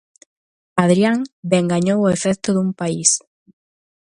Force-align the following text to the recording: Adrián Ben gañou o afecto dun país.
Adrián 0.85 1.17
Ben 1.51 1.65
gañou 1.73 1.99
o 2.01 2.11
afecto 2.15 2.49
dun 2.51 2.69
país. 2.79 3.09